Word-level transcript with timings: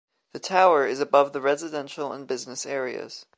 The 0.33 0.39
tower 0.39 0.87
is 0.87 0.99
above 0.99 1.31
the 1.31 1.41
residential 1.41 2.11
and 2.11 2.25
business 2.25 2.65
areas. 2.65 3.27